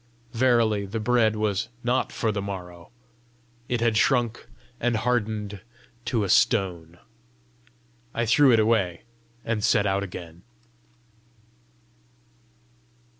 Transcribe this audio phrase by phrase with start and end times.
[0.33, 2.89] Verily the bread was not for the morrow:
[3.69, 4.47] it had shrunk
[4.79, 5.61] and hardened
[6.05, 6.97] to a stone!
[8.11, 9.03] I threw it away,
[9.45, 10.41] and set out again.